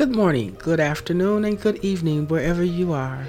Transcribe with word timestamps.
Good 0.00 0.16
morning, 0.16 0.56
good 0.58 0.80
afternoon, 0.80 1.44
and 1.44 1.60
good 1.60 1.84
evening, 1.84 2.26
wherever 2.28 2.64
you 2.64 2.94
are. 2.94 3.26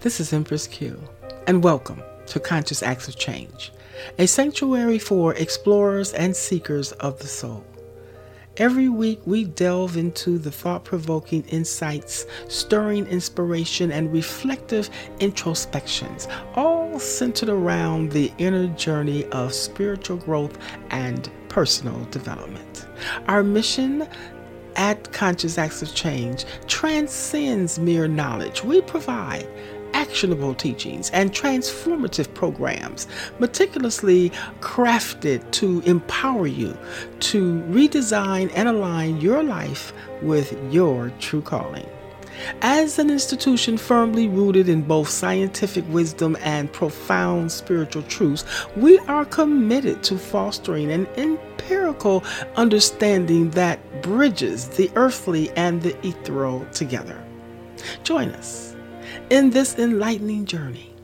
This 0.00 0.20
is 0.20 0.32
Empress 0.32 0.66
Q, 0.66 0.98
and 1.46 1.62
welcome 1.62 2.02
to 2.28 2.40
Conscious 2.40 2.82
Acts 2.82 3.08
of 3.08 3.16
Change, 3.16 3.70
a 4.18 4.24
sanctuary 4.24 4.98
for 4.98 5.34
explorers 5.34 6.14
and 6.14 6.34
seekers 6.34 6.92
of 6.92 7.18
the 7.18 7.26
soul. 7.26 7.62
Every 8.56 8.88
week, 8.88 9.20
we 9.26 9.44
delve 9.44 9.98
into 9.98 10.38
the 10.38 10.50
thought 10.50 10.84
provoking 10.84 11.42
insights, 11.48 12.24
stirring 12.48 13.06
inspiration, 13.08 13.92
and 13.92 14.10
reflective 14.10 14.88
introspections, 15.20 16.26
all 16.54 16.98
centered 16.98 17.50
around 17.50 18.12
the 18.12 18.32
inner 18.38 18.68
journey 18.68 19.26
of 19.26 19.52
spiritual 19.52 20.16
growth 20.16 20.56
and 20.88 21.30
personal 21.50 22.02
development. 22.06 22.86
Our 23.26 23.42
mission 23.42 24.08
at 24.78 25.12
Conscious 25.12 25.58
Acts 25.58 25.82
of 25.82 25.94
Change 25.94 26.46
transcends 26.66 27.78
mere 27.78 28.08
knowledge. 28.08 28.64
We 28.64 28.80
provide 28.80 29.46
actionable 29.92 30.54
teachings 30.54 31.10
and 31.10 31.32
transformative 31.32 32.32
programs 32.34 33.06
meticulously 33.38 34.30
crafted 34.60 35.50
to 35.50 35.80
empower 35.80 36.46
you 36.46 36.76
to 37.20 37.60
redesign 37.62 38.50
and 38.54 38.68
align 38.68 39.20
your 39.20 39.42
life 39.42 39.92
with 40.22 40.56
your 40.72 41.10
true 41.18 41.42
calling. 41.42 41.88
As 42.62 43.00
an 43.00 43.10
institution 43.10 43.76
firmly 43.76 44.28
rooted 44.28 44.68
in 44.68 44.82
both 44.82 45.08
scientific 45.08 45.84
wisdom 45.88 46.36
and 46.40 46.72
profound 46.72 47.50
spiritual 47.50 48.02
truths, 48.04 48.44
we 48.76 48.98
are 49.00 49.24
committed 49.24 50.04
to 50.04 50.18
fostering 50.18 50.92
an 50.92 51.06
empirical 51.16 52.22
understanding 52.54 53.50
that 53.50 53.80
bridges 54.02 54.68
the 54.68 54.90
earthly 54.94 55.50
and 55.50 55.82
the 55.82 55.96
ethereal 56.06 56.64
together. 56.72 57.22
Join 58.02 58.30
us 58.30 58.76
in 59.30 59.50
this 59.50 59.78
enlightening 59.78 60.44
journey 60.44 60.94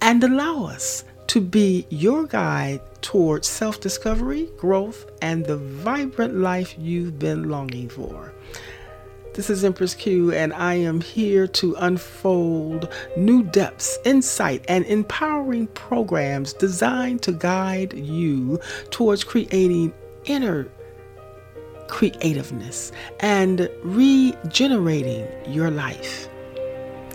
and 0.00 0.22
allow 0.22 0.64
us 0.64 1.04
to 1.28 1.40
be 1.40 1.86
your 1.88 2.26
guide 2.26 2.80
towards 3.00 3.48
self 3.48 3.80
discovery, 3.80 4.50
growth, 4.58 5.10
and 5.22 5.44
the 5.44 5.56
vibrant 5.56 6.36
life 6.36 6.74
you've 6.78 7.18
been 7.18 7.48
longing 7.48 7.88
for. 7.88 8.32
This 9.34 9.48
is 9.48 9.64
Empress 9.64 9.94
Q, 9.94 10.32
and 10.32 10.52
I 10.52 10.74
am 10.74 11.00
here 11.00 11.46
to 11.46 11.74
unfold 11.78 12.92
new 13.16 13.42
depths, 13.42 13.98
insight, 14.04 14.62
and 14.68 14.84
empowering 14.84 15.68
programs 15.68 16.52
designed 16.52 17.22
to 17.22 17.32
guide 17.32 17.94
you 17.94 18.60
towards 18.90 19.24
creating 19.24 19.94
inner 20.26 20.68
creativeness 21.92 22.90
and 23.20 23.68
regenerating 23.82 25.28
your 25.46 25.70
life. 25.70 26.28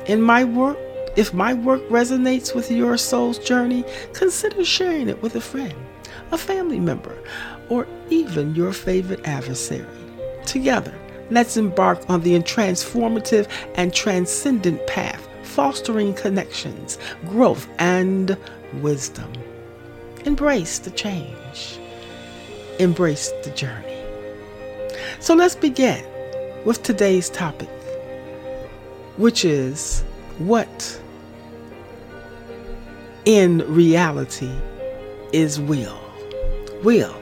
In 0.06 0.22
my 0.22 0.44
work, 0.44 0.78
if 1.18 1.34
my 1.34 1.54
work 1.54 1.82
resonates 1.90 2.56
with 2.56 2.70
your 2.72 2.96
soul's 2.96 3.40
journey, 3.40 3.84
consider 4.14 4.64
sharing 4.64 5.10
it 5.10 5.22
with 5.22 5.36
a 5.36 5.42
friend, 5.42 5.76
a 6.32 6.38
family 6.38 6.80
member, 6.80 7.18
or 7.70 7.88
even 8.10 8.56
your 8.56 8.72
favorite 8.72 9.28
adversary. 9.28 9.86
Together, 10.46 10.94
Let's 11.30 11.58
embark 11.58 12.10
on 12.10 12.22
the 12.22 12.40
transformative 12.40 13.50
and 13.76 13.94
transcendent 13.94 14.86
path, 14.88 15.28
fostering 15.44 16.14
connections, 16.14 16.98
growth, 17.26 17.68
and 17.80 18.38
wisdom. 18.76 19.32
Embrace 20.24 20.80
the 20.80 20.92
change, 20.92 21.80
embrace 22.80 23.30
the 23.44 23.52
journey. 23.52 23.97
So 25.20 25.36
let's 25.36 25.56
begin 25.56 26.04
with 26.66 26.84
today's 26.84 27.30
topic, 27.30 27.70
which 29.18 29.44
is 29.46 30.04
what 30.38 31.02
in 33.26 33.60
reality 33.74 34.52
is 35.34 35.60
will. 35.60 36.00
Will. 36.84 37.16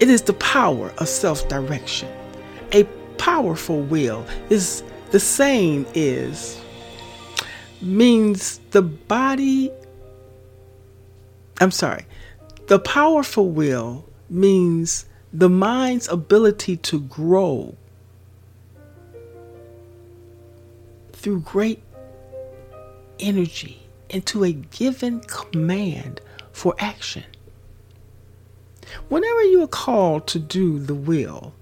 It 0.00 0.08
is 0.08 0.22
the 0.22 0.32
power 0.34 0.92
of 0.98 1.08
self 1.08 1.46
direction 1.48 2.08
a 2.72 2.84
powerful 3.18 3.80
will 3.82 4.26
is 4.48 4.82
the 5.10 5.20
saying 5.20 5.86
is 5.94 6.60
means 7.82 8.58
the 8.70 8.82
body 8.82 9.70
I'm 11.62 11.70
sorry. 11.70 12.06
The 12.68 12.78
powerful 12.78 13.50
will 13.50 14.06
means 14.30 15.04
the 15.32 15.48
mind's 15.48 16.08
ability 16.08 16.76
to 16.76 17.00
grow 17.00 17.76
through 21.12 21.40
great 21.40 21.82
energy 23.20 23.82
into 24.08 24.44
a 24.44 24.52
given 24.52 25.20
command 25.20 26.20
for 26.52 26.74
action. 26.78 27.24
Whenever 29.08 29.42
you 29.44 29.62
are 29.62 29.68
called 29.68 30.26
to 30.28 30.38
do 30.38 30.78
the 30.78 30.94
will, 30.94 31.54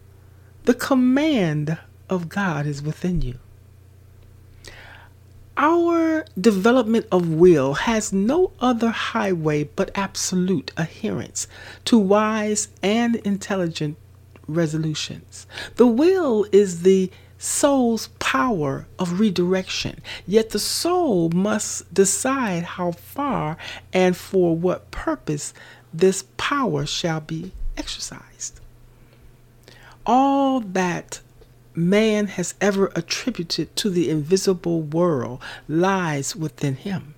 the 0.65 0.75
command 0.75 1.79
of 2.09 2.29
God 2.29 2.67
is 2.67 2.83
within 2.83 3.21
you. 3.21 3.39
Our 5.61 6.25
development 6.41 7.07
of 7.11 7.29
will 7.29 7.75
has 7.75 8.13
no 8.13 8.53
other 8.61 8.91
highway 8.91 9.65
but 9.65 9.91
absolute 9.97 10.71
adherence 10.77 11.49
to 11.87 11.99
wise 11.99 12.69
and 12.81 13.17
intelligent 13.17 13.97
resolutions. 14.47 15.49
The 15.75 15.89
will 15.89 16.47
is 16.53 16.83
the 16.83 17.11
soul's 17.39 18.07
power 18.21 18.87
of 19.01 19.19
redirection, 19.19 20.01
yet 20.29 20.51
the 20.51 20.61
soul 20.61 21.29
must 21.31 21.93
decide 21.93 22.63
how 22.63 22.93
far 22.93 23.57
and 23.93 24.17
for 24.17 24.57
what 24.57 24.93
purpose 24.93 25.53
this 25.93 26.25
power 26.37 26.87
shall 26.87 27.21
be 27.21 27.51
exercised 27.77 28.61
all 30.09 30.61
that 30.61 31.21
man 31.78 32.27
has 32.27 32.55
ever 32.61 32.93
attributed 32.94 33.75
to 33.77 33.91
the 33.91 34.11
invisible 34.11 34.83
world 34.83 35.41
lies 35.69 36.37
within 36.37 36.77
him. 36.77 37.15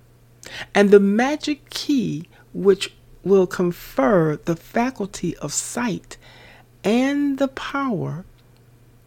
And 0.73 0.89
the 0.89 0.99
magic 0.99 1.69
key 1.69 2.29
which 2.53 2.93
will 3.23 3.47
confer 3.47 4.37
the 4.37 4.55
faculty 4.55 5.35
of 5.37 5.53
sight 5.53 6.17
and 6.83 7.37
the 7.37 7.47
power 7.47 8.25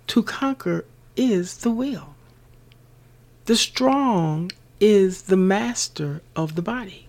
to 0.09 0.23
conquer 0.23 0.85
is 1.17 1.59
the 1.59 1.71
will. 1.71 2.15
The 3.47 3.57
strong 3.57 4.51
is 4.81 5.23
the 5.23 5.37
master 5.37 6.23
of 6.37 6.55
the 6.55 6.63
body. 6.63 7.04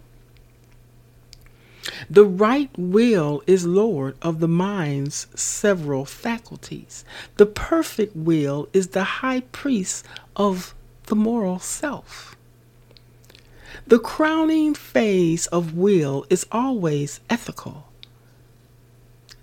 The 2.09 2.25
right 2.25 2.69
will 2.77 3.41
is 3.47 3.65
Lord 3.65 4.15
of 4.21 4.39
the 4.39 4.47
mind's 4.47 5.27
several 5.33 6.05
faculties. 6.05 7.03
The 7.37 7.47
perfect 7.47 8.15
will 8.15 8.67
is 8.73 8.89
the 8.89 9.03
high 9.03 9.41
priest 9.51 10.05
of 10.35 10.75
the 11.07 11.15
moral 11.15 11.59
self. 11.59 12.35
The 13.87 13.99
crowning 13.99 14.73
phase 14.73 15.47
of 15.47 15.75
will 15.75 16.25
is 16.29 16.45
always 16.51 17.19
ethical. 17.29 17.87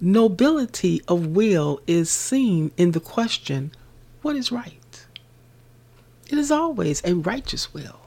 Nobility 0.01 1.01
of 1.07 1.29
will 1.29 1.81
is 1.87 2.11
seen 2.11 2.73
in 2.77 2.93
the 2.93 3.01
question, 3.01 3.73
What 4.23 4.37
is 4.37 4.51
right? 4.51 5.07
It 6.29 6.39
is 6.39 6.51
always 6.51 7.03
a 7.05 7.15
righteous 7.15 7.75
will 7.75 8.02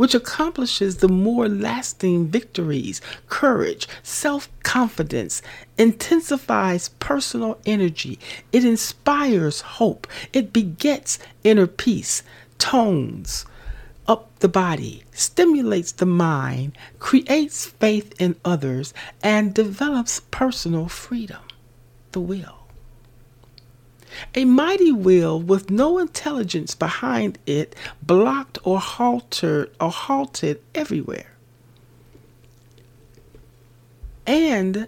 which 0.00 0.14
accomplishes 0.14 0.96
the 0.96 1.08
more 1.10 1.46
lasting 1.46 2.26
victories, 2.26 3.02
courage, 3.28 3.86
self 4.02 4.48
confidence, 4.62 5.42
intensifies 5.76 6.88
personal 7.00 7.60
energy, 7.66 8.18
it 8.50 8.64
inspires 8.64 9.60
hope, 9.60 10.06
it 10.32 10.54
begets 10.54 11.18
inner 11.44 11.66
peace, 11.66 12.22
tones 12.56 13.44
up 14.08 14.30
the 14.38 14.48
body, 14.48 15.04
stimulates 15.12 15.92
the 15.92 16.06
mind, 16.06 16.78
creates 16.98 17.66
faith 17.66 18.14
in 18.18 18.34
others, 18.42 18.94
and 19.22 19.52
develops 19.52 20.20
personal 20.30 20.88
freedom, 20.88 21.42
the 22.12 22.20
will. 22.20 22.59
A 24.34 24.44
mighty 24.44 24.92
will 24.92 25.40
with 25.40 25.70
no 25.70 25.98
intelligence 25.98 26.74
behind 26.74 27.38
it 27.46 27.74
blocked 28.02 28.58
or 28.64 28.80
halted 28.80 29.70
or 29.80 29.90
halted 29.90 30.60
everywhere. 30.74 31.32
And 34.26 34.86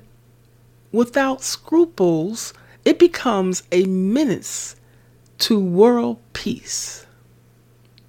without 0.92 1.42
scruples, 1.42 2.52
it 2.84 2.98
becomes 2.98 3.62
a 3.72 3.84
menace 3.84 4.76
to 5.38 5.58
world 5.58 6.18
peace. 6.32 7.06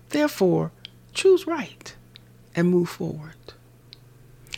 Therefore, 0.10 0.72
choose 1.14 1.48
right 1.48 1.96
and 2.56 2.70
move 2.70 2.90
forward. 2.90 3.34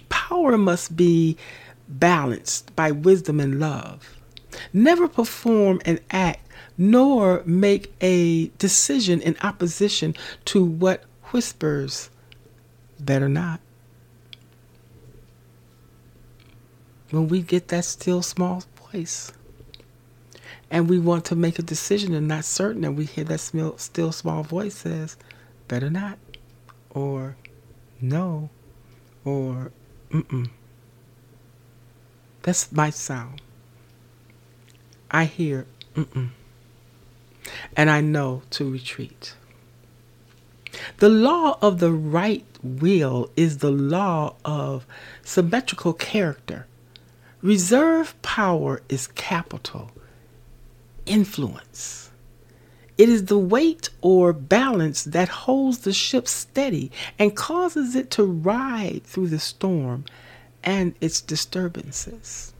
Power 0.09 0.57
must 0.57 0.97
be 0.97 1.37
balanced 1.87 2.75
by 2.75 2.91
wisdom 2.91 3.39
and 3.39 3.59
love. 3.59 4.17
Never 4.73 5.07
perform 5.07 5.81
an 5.85 5.99
act 6.11 6.44
nor 6.77 7.43
make 7.45 7.93
a 8.01 8.47
decision 8.57 9.21
in 9.21 9.35
opposition 9.41 10.15
to 10.45 10.63
what 10.63 11.03
whispers, 11.31 12.09
better 12.99 13.29
not. 13.29 13.59
When 17.11 17.27
we 17.27 17.41
get 17.41 17.69
that 17.69 17.85
still 17.85 18.21
small 18.21 18.63
voice 18.91 19.31
and 20.69 20.89
we 20.89 20.99
want 20.99 21.25
to 21.25 21.35
make 21.35 21.59
a 21.59 21.63
decision 21.63 22.13
and 22.13 22.27
not 22.27 22.43
certain, 22.43 22.83
and 22.83 22.97
we 22.97 23.05
hear 23.05 23.23
that 23.25 23.39
still 23.39 24.11
small 24.11 24.43
voice 24.43 24.75
says, 24.75 25.15
better 25.67 25.89
not, 25.89 26.17
or 26.89 27.37
no, 28.01 28.49
or 29.23 29.71
mm-mm. 30.11 30.49
That's 32.41 32.71
my 32.71 32.89
sound. 32.89 33.41
I 35.09 35.25
hear 35.25 35.65
mm-mm. 35.95 36.29
And 37.75 37.89
I 37.89 38.01
know 38.01 38.43
to 38.51 38.69
retreat. 38.69 39.35
The 40.97 41.09
law 41.09 41.57
of 41.61 41.79
the 41.79 41.91
right 41.91 42.45
will 42.61 43.29
is 43.35 43.59
the 43.59 43.71
law 43.71 44.35
of 44.43 44.85
symmetrical 45.23 45.93
character. 45.93 46.67
Reserve 47.41 48.19
power 48.21 48.81
is 48.89 49.07
capital 49.07 49.91
influence. 51.05 52.09
It 52.97 53.09
is 53.09 53.25
the 53.25 53.37
weight 53.37 53.89
or 54.01 54.33
balance 54.33 55.03
that 55.03 55.27
holds 55.27 55.79
the 55.79 55.93
ship 55.93 56.27
steady 56.27 56.91
and 57.19 57.35
causes 57.35 57.95
it 57.95 58.09
to 58.11 58.23
ride 58.23 59.01
through 59.03 59.27
the 59.27 59.39
storm 59.39 60.05
and 60.63 60.95
its 61.01 61.21
disturbances. 61.21 62.54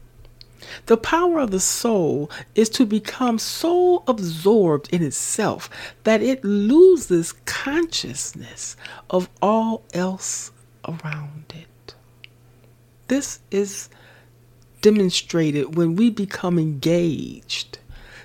The 0.86 0.96
power 0.96 1.40
of 1.40 1.50
the 1.50 1.60
soul 1.60 2.30
is 2.54 2.68
to 2.70 2.86
become 2.86 3.38
so 3.38 4.02
absorbed 4.06 4.92
in 4.92 5.02
itself 5.02 5.68
that 6.04 6.22
it 6.22 6.44
loses 6.44 7.32
consciousness 7.44 8.76
of 9.10 9.28
all 9.40 9.82
else 9.92 10.50
around 10.86 11.52
it. 11.54 11.94
This 13.08 13.40
is 13.50 13.88
demonstrated 14.82 15.76
when 15.76 15.96
we 15.96 16.10
become 16.10 16.58
engaged 16.58 17.78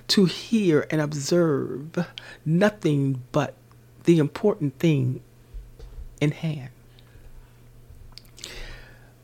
to 0.09 0.25
hear 0.25 0.85
and 0.91 0.99
observe 0.99 2.07
nothing 2.45 3.23
but 3.31 3.55
the 4.03 4.19
important 4.19 4.77
thing 4.77 5.21
in 6.19 6.31
hand. 6.31 6.69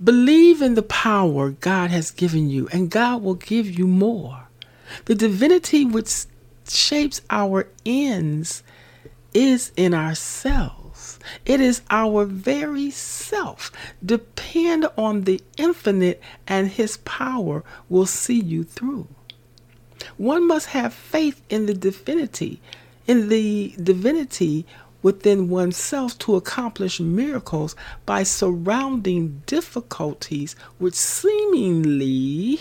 Believe 0.04 0.62
in 0.62 0.76
the 0.76 0.84
power 0.84 1.52
God 1.52 1.90
has 1.90 2.12
given 2.12 2.50
you, 2.50 2.68
and 2.72 2.92
God 2.92 3.24
will 3.24 3.36
give 3.36 3.68
you 3.68 3.88
more. 3.88 4.48
The 5.06 5.16
divinity 5.16 5.86
which 5.86 6.26
shapes 6.68 7.22
our 7.30 7.68
ends 7.86 8.64
is 9.34 9.72
in 9.76 9.94
ourselves. 9.94 11.20
It 11.46 11.62
is 11.62 11.82
our 11.90 12.26
very 12.26 12.92
self. 12.92 13.72
Depend 14.06 14.88
on 14.98 15.24
the 15.24 15.42
infinite, 15.58 16.22
and 16.48 16.68
His 16.68 16.98
power 16.98 17.64
will 17.90 18.06
see 18.06 18.40
you 18.40 18.64
through. 18.64 19.08
One 20.18 20.48
must 20.48 20.68
have 20.68 20.94
faith 20.94 21.42
in 21.50 21.66
the 21.66 21.74
divinity, 21.74 22.62
in 23.08 23.30
the 23.30 23.76
divinity 23.82 24.66
within 25.08 25.48
oneself 25.48 26.20
to 26.20 26.36
accomplish 26.36 27.00
miracles 27.00 27.78
by 28.06 28.24
surrounding 28.24 29.42
difficulties 29.46 30.54
which 30.80 30.94
seemingly 30.94 32.60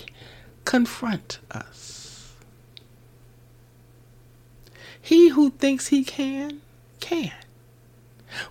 confront 0.64 1.40
us. 1.50 2.36
He 5.02 5.30
who 5.30 5.50
thinks 5.50 5.88
he 5.88 6.04
can, 6.04 6.60
can. 7.00 7.32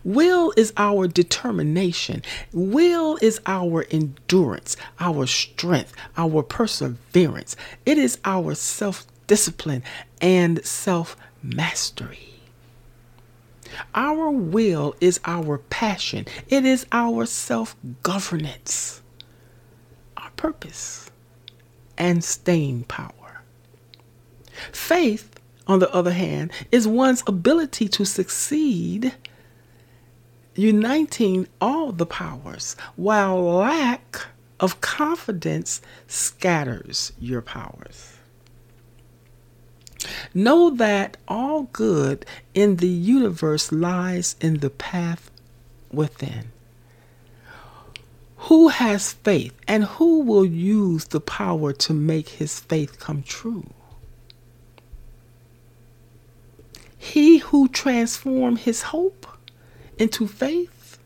Will 0.03 0.51
is 0.57 0.73
our 0.75 1.07
determination. 1.07 2.21
Will 2.51 3.17
is 3.21 3.39
our 3.45 3.85
endurance, 3.89 4.75
our 4.99 5.25
strength, 5.25 5.93
our 6.17 6.43
perseverance. 6.43 7.55
It 7.85 7.97
is 7.97 8.19
our 8.25 8.55
self 8.55 9.05
discipline 9.27 9.83
and 10.19 10.65
self 10.65 11.15
mastery. 11.41 12.34
Our 13.93 14.29
will 14.29 14.95
is 15.01 15.19
our 15.25 15.57
passion, 15.57 16.25
it 16.47 16.65
is 16.65 16.85
our 16.91 17.25
self 17.25 17.75
governance, 18.03 19.01
our 20.17 20.29
purpose, 20.31 21.09
and 21.97 22.23
staying 22.23 22.83
power. 22.83 23.41
Faith, 24.71 25.39
on 25.67 25.79
the 25.79 25.93
other 25.93 26.11
hand, 26.13 26.51
is 26.71 26.87
one's 26.87 27.23
ability 27.27 27.87
to 27.89 28.05
succeed 28.05 29.13
uniting 30.55 31.47
all 31.59 31.91
the 31.91 32.05
powers, 32.05 32.75
while 32.95 33.41
lack 33.43 34.27
of 34.59 34.79
confidence 34.81 35.81
scatters 36.07 37.11
your 37.19 37.41
powers. 37.41 38.13
Know 40.33 40.69
that 40.71 41.17
all 41.27 41.63
good 41.73 42.25
in 42.53 42.77
the 42.77 42.87
universe 42.87 43.71
lies 43.71 44.35
in 44.41 44.59
the 44.59 44.69
path 44.69 45.31
within. 45.91 46.51
Who 48.37 48.67
has 48.67 49.13
faith 49.13 49.53
and 49.67 49.85
who 49.85 50.19
will 50.19 50.45
use 50.45 51.05
the 51.05 51.19
power 51.19 51.73
to 51.73 51.93
make 51.93 52.29
his 52.29 52.59
faith 52.59 52.99
come 52.99 53.23
true? 53.23 53.65
He 56.97 57.37
who 57.37 57.67
transformed 57.67 58.59
his 58.59 58.83
hope 58.83 59.25
into 59.97 60.27
faith 60.27 60.97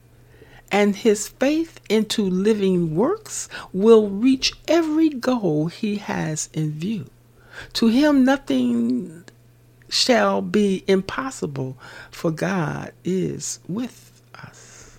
and 0.71 0.95
his 0.95 1.27
faith 1.27 1.79
into 1.89 2.23
living 2.23 2.95
works 2.95 3.49
will 3.73 4.09
reach 4.09 4.53
every 4.67 5.09
goal 5.09 5.67
he 5.67 5.97
has 5.97 6.49
in 6.53 6.71
view. 6.71 7.05
To 7.73 7.87
him, 7.87 8.23
nothing 8.23 9.25
shall 9.89 10.41
be 10.41 10.83
impossible, 10.87 11.77
for 12.11 12.31
God 12.31 12.93
is 13.03 13.59
with 13.67 14.21
us. 14.35 14.97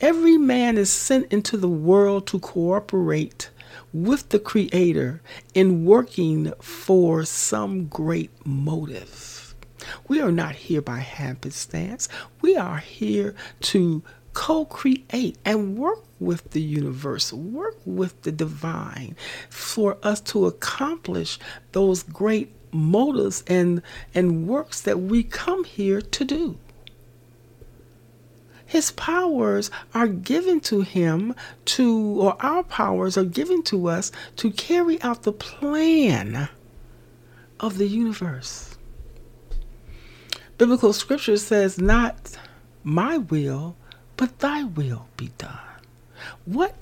Every 0.00 0.38
man 0.38 0.78
is 0.78 0.90
sent 0.90 1.32
into 1.32 1.56
the 1.56 1.68
world 1.68 2.26
to 2.28 2.38
cooperate 2.38 3.50
with 3.92 4.28
the 4.30 4.38
Creator 4.38 5.20
in 5.54 5.84
working 5.84 6.52
for 6.60 7.24
some 7.24 7.86
great 7.86 8.30
motive. 8.44 9.54
We 10.08 10.20
are 10.20 10.32
not 10.32 10.54
here 10.54 10.82
by 10.82 10.98
happenstance. 10.98 12.08
We 12.40 12.56
are 12.56 12.78
here 12.78 13.34
to 13.60 14.02
co 14.40 14.64
create 14.64 15.36
and 15.44 15.76
work 15.76 16.02
with 16.18 16.52
the 16.52 16.62
universe, 16.62 17.30
work 17.30 17.76
with 17.84 18.22
the 18.22 18.32
divine 18.32 19.14
for 19.50 19.98
us 20.02 20.18
to 20.18 20.46
accomplish 20.46 21.38
those 21.72 22.02
great 22.04 22.50
motives 22.72 23.44
and, 23.46 23.82
and 24.14 24.48
works 24.48 24.80
that 24.80 24.98
we 24.98 25.22
come 25.22 25.64
here 25.64 26.00
to 26.00 26.24
do. 26.24 26.56
His 28.64 28.92
powers 28.92 29.70
are 29.92 30.08
given 30.08 30.60
to 30.60 30.80
him 30.80 31.34
to, 31.76 32.22
or 32.22 32.36
our 32.40 32.62
powers 32.62 33.18
are 33.18 33.24
given 33.24 33.62
to 33.64 33.88
us 33.88 34.10
to 34.36 34.50
carry 34.50 34.98
out 35.02 35.24
the 35.24 35.32
plan 35.34 36.48
of 37.58 37.76
the 37.76 37.86
universe 37.86 38.70
biblical 40.60 40.92
scripture 40.92 41.38
says, 41.38 41.78
Not 41.78 42.36
my 42.84 43.16
will, 43.16 43.76
but 44.20 44.40
thy 44.40 44.62
will 44.64 45.06
be 45.16 45.32
done. 45.38 45.80
What 46.44 46.74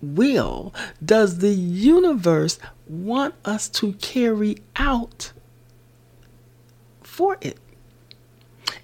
will 0.00 0.72
does 1.04 1.38
the 1.38 1.52
universe 1.52 2.60
want 2.86 3.34
us 3.44 3.68
to 3.70 3.94
carry 3.94 4.58
out 4.76 5.32
for 7.02 7.36
it? 7.40 7.58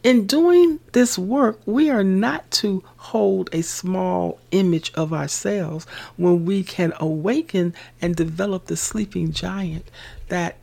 In 0.03 0.27
doing 0.27 0.81
this 0.91 1.17
work, 1.17 1.61
we 1.65 1.89
are 1.89 2.03
not 2.03 2.51
to 2.63 2.83
hold 2.97 3.49
a 3.53 3.63
small 3.63 4.41
image 4.51 4.91
of 4.95 5.13
ourselves 5.13 5.87
when 6.17 6.45
we 6.45 6.65
can 6.65 6.93
awaken 6.99 7.75
and 8.01 8.17
develop 8.17 8.67
the 8.67 8.77
sleeping 8.77 9.31
giant 9.31 9.89
that 10.27 10.57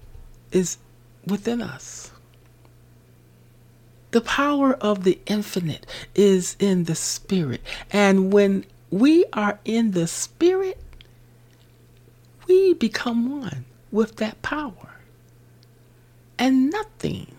is 0.52 0.78
within 1.26 1.62
us. 1.62 2.12
The 4.12 4.22
power 4.22 4.74
of 4.74 5.04
the 5.04 5.20
infinite 5.28 5.86
is 6.16 6.56
in 6.60 6.86
the 6.86 6.96
spirit. 6.96 7.62
And 7.92 8.34
when 8.34 8.66
we 8.90 9.26
are 9.34 9.60
in 9.66 9.92
the 9.92 10.08
spirit, 10.08 10.82
we 12.48 12.74
become 12.74 13.40
one 13.42 13.66
with 13.92 14.16
that 14.18 14.42
power. 14.42 14.96
And 16.40 16.72
nothing 16.72 17.36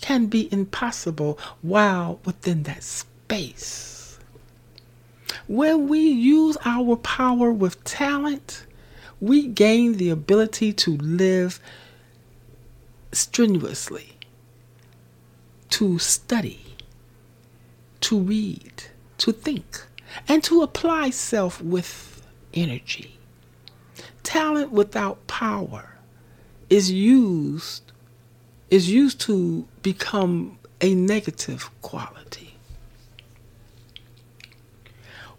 can 0.00 0.26
be 0.26 0.52
impossible 0.52 1.38
while 1.62 2.20
within 2.24 2.64
that 2.64 2.82
space. 2.82 4.18
When 5.48 5.88
we 5.88 6.00
use 6.00 6.56
our 6.64 6.96
power 6.96 7.50
with 7.50 7.82
talent, 7.84 8.66
we 9.20 9.46
gain 9.46 9.96
the 9.96 10.10
ability 10.10 10.72
to 10.72 10.96
live 10.96 11.60
strenuously, 13.12 14.11
to 15.72 15.98
study, 15.98 16.76
to 18.00 18.18
read, 18.20 18.84
to 19.16 19.32
think, 19.32 19.86
and 20.28 20.44
to 20.44 20.60
apply 20.60 21.08
self 21.08 21.62
with 21.62 22.26
energy. 22.52 23.18
Talent 24.22 24.70
without 24.70 25.26
power 25.26 25.96
is 26.68 26.90
used 26.90 27.90
is 28.70 28.90
used 28.90 29.20
to 29.20 29.66
become 29.82 30.58
a 30.80 30.94
negative 30.94 31.70
quality. 31.80 32.51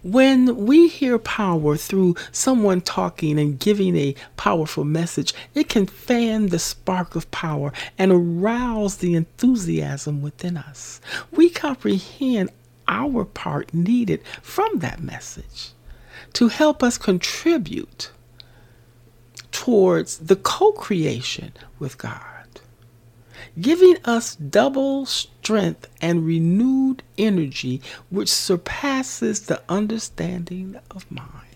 When 0.03 0.65
we 0.65 0.89
hear 0.89 1.17
power 1.17 1.77
through 1.77 2.15
someone 2.33 2.81
talking 2.81 3.39
and 3.39 3.57
giving 3.57 3.95
a 3.95 4.15
powerful 4.35 4.83
message, 4.83 5.33
it 5.55 5.69
can 5.69 5.85
fan 5.85 6.47
the 6.47 6.59
spark 6.59 7.15
of 7.15 7.31
power 7.31 7.71
and 7.97 8.11
arouse 8.11 8.97
the 8.97 9.15
enthusiasm 9.15 10.21
within 10.21 10.57
us. 10.57 10.99
We 11.31 11.49
comprehend 11.49 12.49
our 12.85 13.23
part 13.23 13.73
needed 13.73 14.21
from 14.41 14.79
that 14.79 15.01
message 15.01 15.71
to 16.33 16.49
help 16.49 16.83
us 16.83 16.97
contribute 16.97 18.11
towards 19.53 20.17
the 20.17 20.35
co 20.35 20.73
creation 20.73 21.53
with 21.79 21.97
God 21.97 22.32
giving 23.59 23.97
us 24.05 24.35
double 24.35 25.05
strength 25.05 25.87
and 26.01 26.25
renewed 26.25 27.03
energy 27.17 27.81
which 28.09 28.29
surpasses 28.29 29.41
the 29.41 29.61
understanding 29.69 30.79
of 30.91 31.09
mind. 31.11 31.53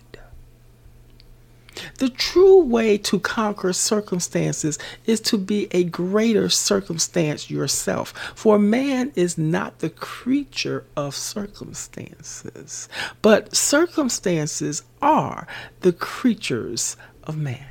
The 1.98 2.08
true 2.08 2.62
way 2.62 2.98
to 2.98 3.20
conquer 3.20 3.72
circumstances 3.72 4.78
is 5.06 5.20
to 5.22 5.38
be 5.38 5.68
a 5.70 5.84
greater 5.84 6.48
circumstance 6.48 7.50
yourself, 7.50 8.12
for 8.34 8.58
man 8.58 9.12
is 9.14 9.38
not 9.38 9.78
the 9.78 9.90
creature 9.90 10.84
of 10.96 11.14
circumstances, 11.14 12.88
but 13.22 13.54
circumstances 13.54 14.82
are 15.00 15.46
the 15.80 15.92
creatures 15.92 16.96
of 17.24 17.36
man. 17.36 17.66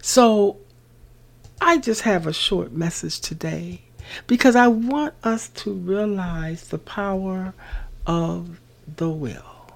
So 0.00 0.56
I 1.72 1.78
just 1.78 2.02
have 2.02 2.26
a 2.26 2.34
short 2.34 2.72
message 2.72 3.18
today 3.18 3.80
because 4.26 4.56
I 4.56 4.68
want 4.68 5.14
us 5.24 5.48
to 5.48 5.72
realize 5.72 6.68
the 6.68 6.76
power 6.76 7.54
of 8.06 8.60
the 8.98 9.08
will. 9.08 9.70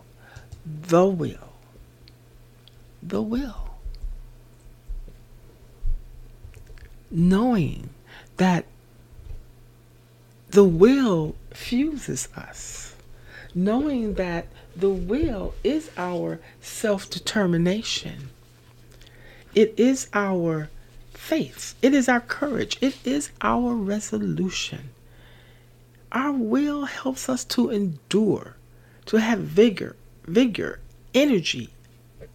The 0.67 1.07
will. 1.07 1.55
The 3.03 3.23
will. 3.23 3.79
Knowing 7.11 7.89
that 8.37 8.67
the 10.51 10.65
will 10.65 11.35
fuses 11.55 12.29
us. 12.37 12.95
Knowing 13.55 14.17
that 14.17 14.49
the 14.77 14.91
will 14.91 15.55
is 15.65 15.91
our 15.97 16.41
self 16.61 17.09
determination. 17.09 18.29
It 19.55 19.73
is 19.79 20.11
our 20.13 20.69
faith. 21.27 21.75
It 21.83 21.93
is 21.93 22.09
our 22.09 22.21
courage. 22.21 22.79
It 22.81 22.97
is 23.05 23.31
our 23.41 23.75
resolution. 23.75 24.91
Our 26.13 26.31
will 26.31 26.85
helps 26.85 27.29
us 27.29 27.45
to 27.47 27.69
endure, 27.71 28.57
to 29.07 29.17
have 29.17 29.41
vigor, 29.41 29.97
vigor, 30.25 30.79
energy, 31.15 31.71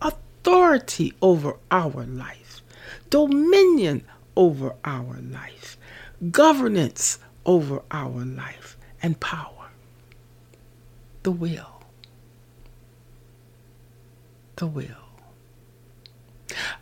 authority 0.02 1.14
over 1.22 1.56
our 1.72 2.04
life, 2.06 2.62
dominion 3.10 4.04
over 4.36 4.76
our 4.84 5.18
life, 5.22 5.78
governance 6.30 7.18
over 7.46 7.84
our 7.92 8.26
life, 8.26 8.76
and 9.02 9.18
power. 9.22 9.70
The 11.24 11.32
will. 11.32 11.84
The 14.58 14.68
will. 14.68 15.11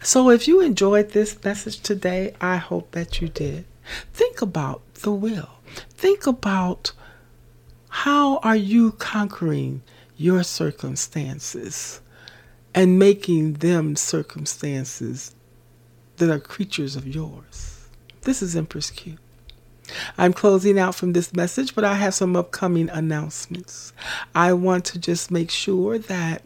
So, 0.02 0.30
if 0.30 0.48
you 0.48 0.62
enjoyed 0.62 1.12
this 1.12 1.44
message 1.44 1.80
today, 1.82 2.34
I 2.42 2.58
hope 2.58 2.92
that 2.92 3.22
you 3.22 3.28
did. 3.28 3.66
Think 4.14 4.42
about 4.42 4.82
the 4.96 5.12
will. 5.12 5.50
Think 5.90 6.28
about 6.28 6.92
how 7.90 8.38
are 8.38 8.56
you 8.56 8.92
conquering 8.94 9.82
your 10.16 10.44
circumstances 10.44 12.02
and 12.74 13.00
making 13.00 13.54
them 13.54 13.96
circumstances 13.96 15.34
that 16.18 16.30
are 16.30 16.40
creatures 16.40 16.96
of 16.96 17.08
yours. 17.08 17.88
This 18.22 18.42
is 18.42 18.56
Empress 18.56 18.92
Q. 18.92 19.18
I'm 20.18 20.34
closing 20.34 20.78
out 20.78 20.94
from 20.94 21.14
this 21.14 21.34
message, 21.34 21.74
but 21.74 21.84
I 21.84 21.96
have 21.96 22.14
some 22.14 22.36
upcoming 22.36 22.90
announcements. 22.90 23.92
I 24.36 24.54
want 24.54 24.86
to 24.86 25.00
just 25.00 25.32
make 25.32 25.50
sure 25.50 25.98
that 25.98 26.44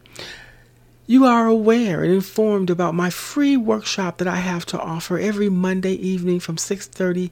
you 1.06 1.24
are 1.24 1.46
aware 1.46 2.02
and 2.02 2.12
informed 2.12 2.70
about 2.70 2.94
my 2.94 3.10
free 3.10 3.56
workshop 3.56 4.18
that 4.18 4.28
I 4.28 4.36
have 4.36 4.64
to 4.66 4.80
offer 4.80 5.18
every 5.18 5.50
Monday 5.50 5.92
evening 5.92 6.40
from 6.40 6.56
6:30 6.56 7.30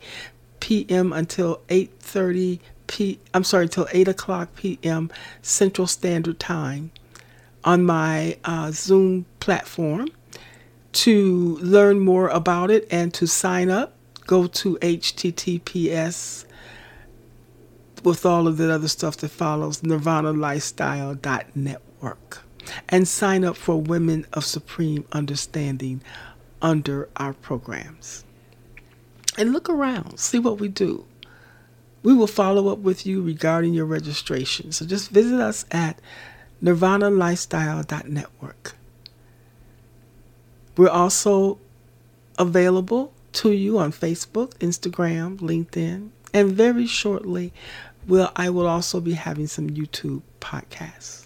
p.m. 0.60 1.12
until 1.12 1.60
8:30 1.68 2.60
p. 2.86 3.18
I'm 3.32 3.44
sorry, 3.44 3.64
until 3.64 3.88
8 3.92 4.08
o'clock 4.08 4.54
p.m. 4.56 5.10
Central 5.40 5.86
Standard 5.86 6.38
Time 6.38 6.90
on 7.64 7.84
my 7.84 8.36
uh, 8.44 8.70
Zoom 8.72 9.24
platform. 9.40 10.08
To 10.92 11.56
learn 11.62 12.00
more 12.00 12.28
about 12.28 12.70
it 12.70 12.86
and 12.90 13.14
to 13.14 13.26
sign 13.26 13.70
up, 13.70 13.94
go 14.26 14.46
to 14.46 14.76
https 14.76 16.44
with 18.04 18.26
all 18.26 18.46
of 18.46 18.58
the 18.58 18.70
other 18.70 18.88
stuff 18.88 19.16
that 19.18 19.30
follows 19.30 19.82
nirvana 19.82 20.34
nirvanalifestyle.network 20.34 22.42
and 22.88 23.09
sign 23.09 23.45
up 23.45 23.57
for 23.57 23.81
Women 23.81 24.26
of 24.33 24.45
Supreme 24.45 25.04
Understanding 25.12 26.02
under 26.61 27.09
our 27.16 27.33
programs. 27.33 28.25
And 29.38 29.52
look 29.52 29.69
around, 29.69 30.19
see 30.19 30.38
what 30.38 30.61
we 30.61 30.69
do. 30.69 31.04
We 32.02 32.14
will 32.14 32.26
follow 32.26 32.69
up 32.69 32.78
with 32.78 33.07
you 33.07 33.23
regarding 33.23 33.75
your 33.75 33.87
registration. 33.87 34.73
So 34.73 34.85
just 34.85 35.11
visit 35.11 35.40
us 35.40 35.64
at 35.71 36.00
nirvanalifestyle.network. 36.62 38.75
We're 40.76 40.88
also 40.88 41.59
available 42.38 43.12
to 43.33 43.52
you 43.52 43.78
on 43.78 43.92
Facebook, 43.92 44.54
Instagram, 44.59 45.38
LinkedIn, 45.38 46.11
and 46.35 46.52
very 46.52 46.87
shortly, 46.87 47.52
will 48.07 48.31
I 48.37 48.50
will 48.50 48.66
also 48.66 49.00
be 49.00 49.12
having 49.12 49.47
some 49.47 49.71
YouTube 49.71 50.21
podcasts. 50.40 51.21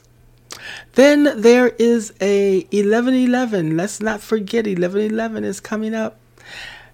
Then 0.92 1.40
there 1.40 1.68
is 1.68 2.12
a 2.20 2.60
1111. 2.70 3.76
Let's 3.76 4.00
not 4.00 4.20
forget 4.20 4.66
1111 4.66 5.44
is 5.44 5.60
coming 5.60 5.94
up, 5.94 6.18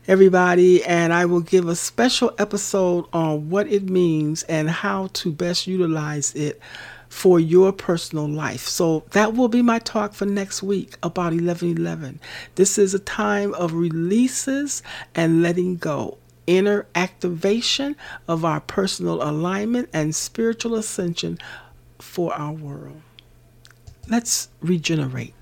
everybody, 0.07 0.85
and 0.85 1.13
I 1.13 1.25
will 1.27 1.41
give 1.41 1.69
a 1.69 1.77
special 1.77 2.33
episode 2.39 3.07
on 3.13 3.51
what 3.51 3.67
it 3.69 3.89
means 3.89 4.43
and 4.45 4.69
how 4.69 5.09
to 5.15 5.33
best 5.33 5.67
utilize 5.67 6.35
it 6.35 6.61
for 7.09 7.39
your 7.39 7.73
personal 7.73 8.27
life. 8.27 8.67
So 8.67 9.05
that 9.11 9.35
will 9.35 9.49
be 9.49 9.61
my 9.61 9.79
talk 9.79 10.15
for 10.15 10.25
next 10.25 10.63
week 10.63 10.97
about 11.03 11.33
1111. 11.33 12.19
This 12.55 12.79
is 12.79 12.95
a 12.95 12.99
time 12.99 13.53
of 13.55 13.75
releases 13.75 14.83
and 15.15 15.43
letting 15.43 15.77
go 15.77 16.17
inner 16.47 16.87
activation 16.95 17.97
of 18.27 18.45
our 18.45 18.61
personal 18.61 19.23
alignment 19.23 19.89
and 19.93 20.15
spiritual 20.15 20.75
ascension 20.75 21.39
for 21.99 22.35
our 22.35 22.53
world. 22.53 23.01
Let's 24.13 24.51
regenerate. 24.61 25.33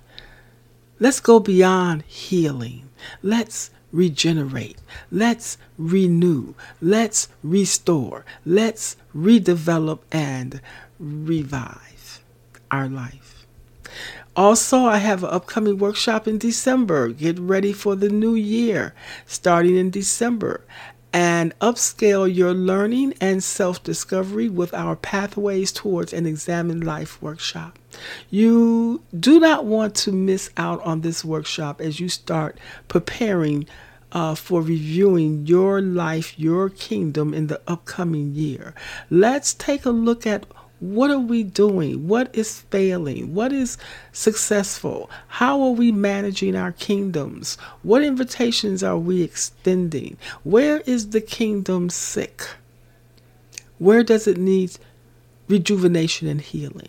Let's 1.00 1.18
go 1.18 1.40
beyond 1.40 2.02
healing. 2.02 2.88
Let's 3.20 3.72
regenerate. 3.90 4.78
Let's 5.10 5.58
renew. 5.76 6.54
Let's 6.80 7.26
restore. 7.42 8.24
Let's 8.46 8.96
redevelop 9.12 10.02
and 10.12 10.60
revive 11.00 12.22
our 12.70 12.88
life. 12.88 13.44
Also, 14.36 14.84
I 14.84 14.98
have 14.98 15.24
an 15.24 15.30
upcoming 15.30 15.78
workshop 15.78 16.28
in 16.28 16.38
December. 16.38 17.08
Get 17.08 17.40
ready 17.40 17.72
for 17.72 17.96
the 17.96 18.08
new 18.08 18.36
year 18.36 18.94
starting 19.26 19.76
in 19.76 19.90
December 19.90 20.60
and 21.12 21.58
upscale 21.58 22.32
your 22.32 22.54
learning 22.54 23.14
and 23.20 23.42
self 23.42 23.82
discovery 23.82 24.48
with 24.48 24.72
our 24.72 24.94
Pathways 24.94 25.72
Towards 25.72 26.12
an 26.12 26.24
Examined 26.24 26.84
Life 26.84 27.20
workshop. 27.20 27.79
You 28.30 29.02
do 29.18 29.40
not 29.40 29.64
want 29.64 29.94
to 29.96 30.12
miss 30.12 30.50
out 30.56 30.80
on 30.82 31.00
this 31.00 31.24
workshop 31.24 31.80
as 31.80 32.00
you 32.00 32.08
start 32.08 32.58
preparing 32.88 33.66
uh, 34.12 34.34
for 34.34 34.60
reviewing 34.60 35.46
your 35.46 35.80
life, 35.80 36.38
your 36.38 36.68
kingdom 36.68 37.32
in 37.32 37.46
the 37.46 37.60
upcoming 37.66 38.34
year. 38.34 38.74
Let's 39.08 39.54
take 39.54 39.84
a 39.84 39.90
look 39.90 40.26
at 40.26 40.46
What 40.80 41.10
are 41.10 41.18
we 41.18 41.42
doing? 41.44 42.08
What 42.08 42.34
is 42.34 42.60
failing? 42.70 43.34
What 43.34 43.52
is 43.52 43.76
successful? 44.12 45.10
How 45.28 45.60
are 45.62 45.72
we 45.72 45.92
managing 45.92 46.56
our 46.56 46.72
kingdoms? 46.72 47.58
What 47.82 48.02
invitations 48.02 48.82
are 48.82 48.96
we 48.96 49.22
extending? 49.22 50.16
Where 50.42 50.80
is 50.86 51.10
the 51.10 51.20
kingdom 51.20 51.90
sick? 51.90 52.48
Where 53.78 54.02
does 54.02 54.26
it 54.26 54.38
need 54.38 54.78
rejuvenation 55.48 56.28
and 56.28 56.40
healing? 56.40 56.88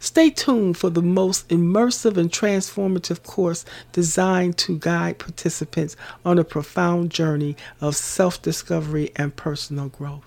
Stay 0.00 0.30
tuned 0.30 0.76
for 0.76 0.90
the 0.90 1.02
most 1.02 1.48
immersive 1.48 2.16
and 2.16 2.30
transformative 2.30 3.22
course 3.24 3.64
designed 3.92 4.56
to 4.58 4.78
guide 4.78 5.18
participants 5.18 5.96
on 6.24 6.38
a 6.38 6.44
profound 6.44 7.10
journey 7.10 7.56
of 7.80 7.96
self 7.96 8.40
discovery 8.40 9.10
and 9.16 9.34
personal 9.34 9.88
growth. 9.88 10.24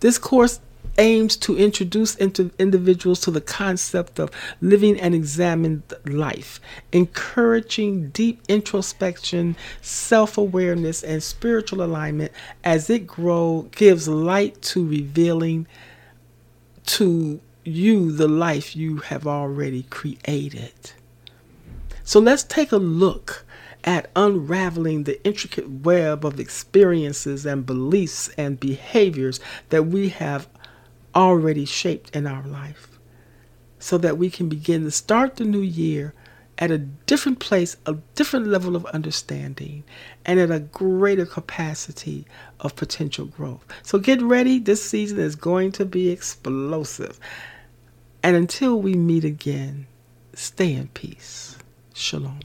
This 0.00 0.18
course 0.18 0.60
aims 0.98 1.36
to 1.36 1.56
introduce 1.56 2.14
into 2.14 2.50
individuals 2.58 3.20
to 3.20 3.30
the 3.30 3.40
concept 3.40 4.18
of 4.18 4.30
living 4.60 4.98
an 5.00 5.14
examined 5.14 5.82
life, 6.06 6.60
encouraging 6.92 8.08
deep 8.10 8.40
introspection, 8.48 9.56
self-awareness, 9.82 11.02
and 11.02 11.22
spiritual 11.22 11.82
alignment 11.82 12.32
as 12.64 12.88
it 12.88 13.06
grow 13.06 13.68
gives 13.72 14.08
light 14.08 14.60
to 14.62 14.86
revealing 14.86 15.66
to 16.86 17.40
you 17.66 18.12
the 18.12 18.28
life 18.28 18.76
you 18.76 18.98
have 18.98 19.26
already 19.26 19.84
created. 19.84 20.92
So 22.04 22.20
let's 22.20 22.44
take 22.44 22.72
a 22.72 22.76
look 22.76 23.44
at 23.84 24.10
unraveling 24.16 25.04
the 25.04 25.24
intricate 25.24 25.68
web 25.68 26.24
of 26.24 26.40
experiences 26.40 27.46
and 27.46 27.66
beliefs 27.66 28.28
and 28.36 28.58
behaviors 28.58 29.40
that 29.68 29.84
we 29.84 30.08
have 30.10 30.48
already 31.14 31.64
shaped 31.64 32.14
in 32.14 32.26
our 32.26 32.46
life 32.46 32.98
so 33.78 33.96
that 33.98 34.18
we 34.18 34.30
can 34.30 34.48
begin 34.48 34.84
to 34.84 34.90
start 34.90 35.36
the 35.36 35.44
new 35.44 35.60
year 35.60 36.14
at 36.58 36.70
a 36.70 36.78
different 36.78 37.38
place, 37.38 37.76
a 37.86 37.94
different 38.14 38.46
level 38.46 38.74
of 38.74 38.86
understanding, 38.86 39.84
and 40.24 40.40
at 40.40 40.50
a 40.50 40.60
greater 40.60 41.26
capacity 41.26 42.24
of 42.60 42.74
potential 42.76 43.26
growth. 43.26 43.64
So 43.82 43.98
get 43.98 44.22
ready. 44.22 44.58
This 44.58 44.82
season 44.82 45.18
is 45.18 45.36
going 45.36 45.72
to 45.72 45.84
be 45.84 46.08
explosive. 46.08 47.20
And 48.26 48.34
until 48.34 48.82
we 48.82 48.94
meet 48.94 49.24
again, 49.24 49.86
stay 50.34 50.72
in 50.72 50.88
peace. 50.88 51.56
Shalom. 51.94 52.40